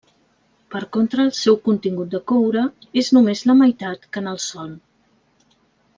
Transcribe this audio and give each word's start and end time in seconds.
Per 0.75 0.79
contra, 0.95 1.25
el 1.27 1.35
seu 1.39 1.59
contingut 1.67 2.09
de 2.15 2.21
coure 2.33 2.65
és 3.03 3.11
només 3.19 3.47
la 3.51 3.57
meitat 3.63 4.11
que 4.17 4.23
en 4.25 4.33
el 4.33 4.41
Sol. 4.51 4.77